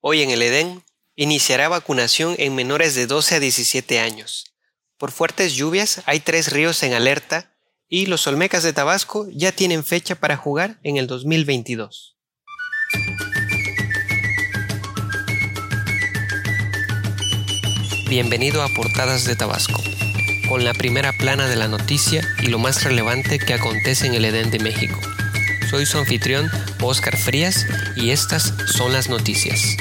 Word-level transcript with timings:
Hoy 0.00 0.22
en 0.22 0.30
el 0.30 0.42
Edén 0.42 0.84
iniciará 1.16 1.68
vacunación 1.68 2.36
en 2.38 2.54
menores 2.54 2.94
de 2.94 3.06
12 3.06 3.36
a 3.36 3.40
17 3.40 3.98
años. 3.98 4.44
Por 4.98 5.10
fuertes 5.10 5.54
lluvias 5.54 6.02
hay 6.06 6.20
tres 6.20 6.52
ríos 6.52 6.82
en 6.82 6.92
alerta 6.92 7.56
y 7.88 8.06
los 8.06 8.26
Olmecas 8.26 8.62
de 8.62 8.72
Tabasco 8.72 9.26
ya 9.32 9.52
tienen 9.52 9.84
fecha 9.84 10.14
para 10.14 10.36
jugar 10.36 10.78
en 10.82 10.98
el 10.98 11.06
2022. 11.06 12.16
Bienvenido 18.08 18.62
a 18.62 18.68
Portadas 18.68 19.24
de 19.24 19.34
Tabasco, 19.34 19.82
con 20.48 20.64
la 20.64 20.74
primera 20.74 21.12
plana 21.12 21.48
de 21.48 21.56
la 21.56 21.68
noticia 21.68 22.22
y 22.42 22.46
lo 22.46 22.58
más 22.58 22.84
relevante 22.84 23.38
que 23.38 23.54
acontece 23.54 24.06
en 24.06 24.14
el 24.14 24.26
Edén 24.26 24.50
de 24.50 24.58
México. 24.58 25.00
Soy 25.68 25.84
su 25.84 25.98
anfitrión, 25.98 26.48
Oscar 26.80 27.16
Frías, 27.16 27.66
y 27.96 28.10
estas 28.10 28.54
son 28.66 28.92
las 28.92 29.08
noticias. 29.08 29.76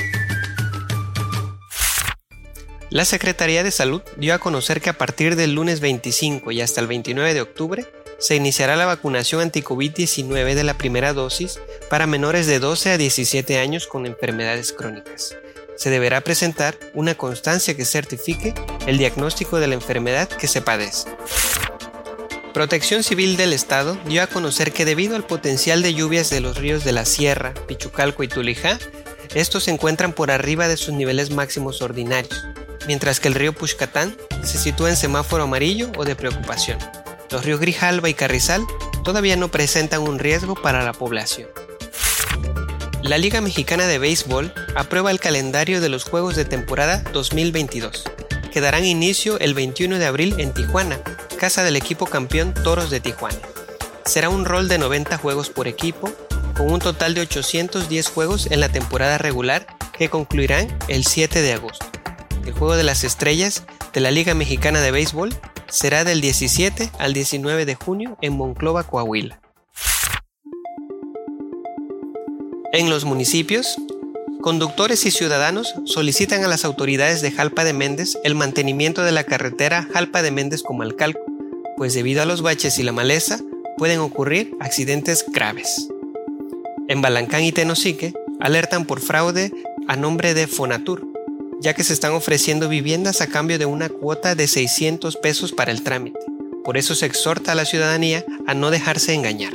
La 2.90 3.06
Secretaría 3.06 3.64
de 3.64 3.70
Salud 3.70 4.02
dio 4.18 4.34
a 4.34 4.40
conocer 4.40 4.82
que 4.82 4.90
a 4.90 4.98
partir 4.98 5.36
del 5.36 5.54
lunes 5.54 5.82
25 5.82 6.52
y 6.52 6.62
hasta 6.62 6.82
el 6.82 6.88
29 6.88 7.36
de 7.36 7.42
octubre 7.42 7.86
se 8.18 8.36
iniciará 8.36 8.76
la 8.76 8.86
vacunación 8.88 9.42
anti-COVID-19 9.42 10.56
de 10.56 10.64
la 10.64 10.76
primera 10.76 11.14
dosis 11.14 11.60
para 11.90 12.08
menores 12.08 12.48
de 12.48 12.60
12 12.60 12.92
a 12.92 12.98
17 12.98 13.60
años 13.60 13.86
con 13.86 14.08
enfermedades 14.08 14.72
crónicas. 14.72 15.36
Se 15.76 15.90
deberá 15.90 16.22
presentar 16.22 16.80
una 16.94 17.16
constancia 17.16 17.76
que 17.76 17.86
certifique 17.86 18.56
el 18.88 18.98
diagnóstico 18.98 19.60
de 19.60 19.68
la 19.68 19.76
enfermedad 19.76 20.30
que 20.30 20.48
se 20.48 20.62
padece. 20.62 21.10
Protección 22.56 23.04
Civil 23.04 23.36
del 23.36 23.52
Estado 23.52 23.98
dio 24.06 24.24
a 24.24 24.28
conocer 24.28 24.72
que 24.72 24.86
debido 24.86 25.18
al 25.18 25.26
potencial 25.26 25.82
de 25.82 25.94
lluvias 25.94 26.30
de 26.30 26.40
los 26.40 26.56
ríos 26.56 26.86
de 26.86 26.94
la 26.94 27.04
Sierra, 27.04 27.54
Pichucalco 27.68 28.24
y 28.24 28.30
Tulijá, 28.30 28.80
estos 29.34 29.66
se 29.66 29.72
encuentran 29.72 30.14
por 30.14 30.32
arriba 30.32 30.70
de 30.70 30.78
sus 30.78 30.94
niveles 30.94 31.32
máximos 31.32 31.82
ordinarios, 31.82 32.46
mientras 32.88 33.20
que 33.20 33.28
el 33.28 33.36
río 33.36 33.52
Puxcatán 33.52 34.16
se 34.42 34.58
sitúa 34.58 34.90
en 34.90 34.96
semáforo 34.96 35.44
amarillo 35.44 35.92
o 35.98 36.06
de 36.06 36.16
preocupación. 36.16 36.80
Los 37.30 37.44
ríos 37.44 37.60
Grijalba 37.60 38.08
y 38.08 38.14
Carrizal 38.14 38.66
todavía 39.04 39.36
no 39.36 39.52
presentan 39.52 40.04
un 40.04 40.18
riesgo 40.18 40.56
para 40.56 40.82
la 40.86 40.94
población. 40.94 41.50
La 43.04 43.18
Liga 43.18 43.42
Mexicana 43.42 43.86
de 43.86 44.00
Béisbol 44.00 44.54
aprueba 44.76 45.12
el 45.12 45.20
calendario 45.20 45.82
de 45.82 45.90
los 45.90 46.06
Juegos 46.06 46.38
de 46.38 46.46
temporada 46.46 47.04
2022, 47.12 48.06
que 48.54 48.62
darán 48.62 48.86
inicio 48.86 49.38
el 49.40 49.54
21 49.54 50.00
de 50.00 50.06
abril 50.06 50.36
en 50.38 50.54
Tijuana, 50.54 51.02
casa 51.36 51.64
del 51.64 51.76
equipo 51.76 52.06
campeón 52.06 52.54
Toros 52.54 52.90
de 52.90 53.00
Tijuana. 53.00 53.40
Será 54.06 54.30
un 54.30 54.46
rol 54.46 54.68
de 54.68 54.78
90 54.78 55.18
juegos 55.18 55.50
por 55.50 55.68
equipo, 55.68 56.12
con 56.56 56.72
un 56.72 56.80
total 56.80 57.14
de 57.14 57.22
810 57.22 58.10
juegos 58.10 58.48
en 58.52 58.60
la 58.60 58.70
temporada 58.70 59.18
regular 59.18 59.68
que 59.98 60.10
concluirán 60.10 60.68
el 60.88 61.06
7 61.06 61.42
de 61.42 61.54
agosto. 61.54 61.86
El 62.46 62.54
Juego 62.54 62.76
de 62.76 62.84
las 62.84 63.04
Estrellas 63.04 63.64
de 63.94 64.02
la 64.02 64.12
Liga 64.12 64.34
Mexicana 64.34 64.80
de 64.82 64.92
Béisbol 64.92 65.36
será 65.68 66.04
del 66.04 66.22
17 66.22 66.92
al 67.00 67.14
19 67.14 67.66
de 67.66 67.76
junio 67.76 68.18
en 68.22 68.34
Monclova, 68.34 68.84
Coahuila. 68.84 69.42
En 72.72 72.90
los 72.90 73.06
municipios, 73.06 73.78
conductores 74.46 75.08
y 75.08 75.10
ciudadanos 75.10 75.74
solicitan 75.86 76.44
a 76.44 76.48
las 76.48 76.66
autoridades 76.66 77.24
de 77.24 77.32
Jalpa 77.32 77.64
de 77.64 77.74
Méndez 77.74 78.20
el 78.24 78.36
mantenimiento 78.36 79.02
de 79.02 79.12
la 79.12 79.24
carretera 79.24 79.88
Jalpa 79.92 80.22
de 80.22 80.30
Méndez 80.30 80.62
Comalcalco, 80.62 81.26
pues 81.78 81.96
debido 81.96 82.22
a 82.22 82.26
los 82.26 82.44
baches 82.44 82.78
y 82.78 82.84
la 82.84 82.92
maleza 82.92 83.40
pueden 83.76 84.02
ocurrir 84.02 84.52
accidentes 84.60 85.26
graves. 85.34 85.88
En 86.88 87.02
Balancán 87.02 87.44
y 87.44 87.54
Tenosique 87.54 88.14
alertan 88.40 88.86
por 88.86 89.00
fraude 89.00 89.52
a 89.88 89.96
nombre 89.96 90.36
de 90.36 90.46
Fonatur, 90.46 91.08
ya 91.60 91.74
que 91.74 91.84
se 91.84 91.94
están 91.94 92.12
ofreciendo 92.12 92.70
viviendas 92.70 93.22
a 93.22 93.28
cambio 93.28 93.58
de 93.58 93.66
una 93.66 93.90
cuota 93.90 94.36
de 94.36 94.46
600 94.46 95.18
pesos 95.18 95.54
para 95.54 95.72
el 95.72 95.82
trámite. 95.82 96.20
Por 96.64 96.78
eso 96.78 96.94
se 96.94 97.08
exhorta 97.08 97.54
a 97.54 97.56
la 97.56 97.66
ciudadanía 97.66 98.24
a 98.46 98.54
no 98.54 98.70
dejarse 98.70 99.16
engañar. 99.16 99.54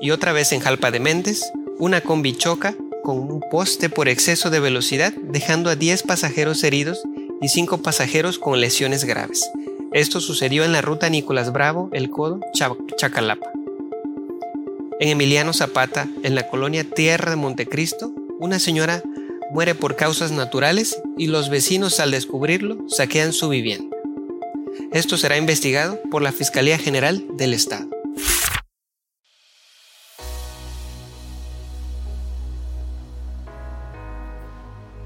Y 0.00 0.10
otra 0.10 0.32
vez 0.32 0.50
en 0.50 0.58
Jalpa 0.58 0.90
de 0.90 0.98
Méndez, 0.98 1.52
una 1.78 2.00
combi 2.00 2.36
choca 2.36 2.74
con 3.02 3.18
un 3.18 3.40
poste 3.50 3.88
por 3.88 4.08
exceso 4.08 4.50
de 4.50 4.60
velocidad, 4.60 5.12
dejando 5.22 5.70
a 5.70 5.76
10 5.76 6.02
pasajeros 6.04 6.62
heridos 6.64 7.02
y 7.40 7.48
5 7.48 7.78
pasajeros 7.82 8.38
con 8.38 8.60
lesiones 8.60 9.04
graves. 9.04 9.50
Esto 9.92 10.20
sucedió 10.20 10.64
en 10.64 10.72
la 10.72 10.80
ruta 10.80 11.10
Nicolás 11.10 11.52
Bravo, 11.52 11.90
El 11.92 12.10
Codo, 12.10 12.40
Chacalapa. 12.96 13.50
En 15.00 15.08
Emiliano 15.08 15.52
Zapata, 15.52 16.08
en 16.22 16.34
la 16.34 16.48
colonia 16.48 16.84
Tierra 16.84 17.30
de 17.30 17.36
Montecristo, 17.36 18.12
una 18.38 18.58
señora 18.58 19.02
muere 19.50 19.74
por 19.74 19.96
causas 19.96 20.30
naturales 20.30 21.00
y 21.18 21.26
los 21.26 21.50
vecinos 21.50 22.00
al 22.00 22.10
descubrirlo 22.10 22.78
saquean 22.88 23.32
su 23.32 23.48
vivienda. 23.48 23.94
Esto 24.92 25.18
será 25.18 25.36
investigado 25.36 26.00
por 26.10 26.22
la 26.22 26.32
Fiscalía 26.32 26.78
General 26.78 27.22
del 27.36 27.52
Estado. 27.52 27.88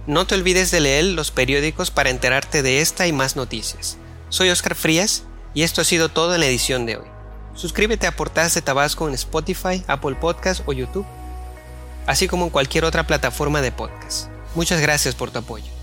No 0.07 0.25
te 0.25 0.37
olvides 0.37 0.71
de 0.71 0.79
leer 0.79 1.05
los 1.05 1.33
periódicos 1.33 1.91
para 1.91 2.11
enterarte 2.11 2.63
de 2.63 2.81
esta 2.81 3.09
y 3.09 3.13
más 3.13 3.35
noticias. 3.35 3.99
Soy 4.29 4.51
Oscar 4.51 4.77
Frías 4.77 5.25
y 5.53 5.65
esto 5.65 5.81
ha 5.81 5.85
sido 5.85 6.09
todo 6.09 6.35
en 6.35 6.41
la 6.41 6.47
edición 6.47 6.87
de 6.87 6.99
hoy. 6.99 7.07
Suscríbete 7.57 8.07
a 8.07 8.15
Portadas 8.15 8.55
de 8.55 8.63
Tabasco 8.63 9.09
en 9.09 9.15
Spotify, 9.15 9.83
Apple 9.89 10.15
Podcast 10.15 10.63
o 10.67 10.73
YouTube, 10.73 11.07
así 12.07 12.29
como 12.29 12.45
en 12.45 12.51
cualquier 12.51 12.85
otra 12.85 13.05
plataforma 13.05 13.63
de 13.63 13.73
podcast. 13.73 14.29
Muchas 14.55 14.81
gracias 14.81 15.17
por 15.17 15.33
tu 15.33 15.41
apoyo. 15.41 15.76